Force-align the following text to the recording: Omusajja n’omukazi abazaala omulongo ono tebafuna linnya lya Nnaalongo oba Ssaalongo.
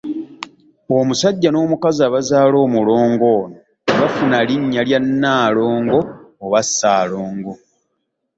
Omusajja 0.97 1.49
n’omukazi 1.51 2.01
abazaala 2.09 2.55
omulongo 2.65 3.25
ono 3.41 3.57
tebafuna 3.87 4.37
linnya 4.47 4.81
lya 4.87 4.99
Nnaalongo 5.05 5.99
oba 6.45 6.61
Ssaalongo. 6.67 7.53